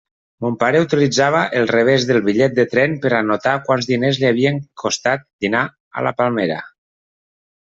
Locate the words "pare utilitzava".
0.61-1.41